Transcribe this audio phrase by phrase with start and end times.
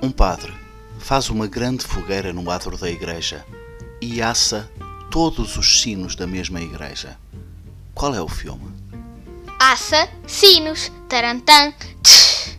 [0.00, 0.54] Um padre
[1.00, 3.44] faz uma grande fogueira no adro da igreja
[4.00, 4.70] e assa
[5.10, 7.18] todos os sinos da mesma igreja.
[7.94, 8.70] Qual é o filme?
[9.58, 11.72] Assa, sinos, tarantã.
[12.02, 12.56] Tch.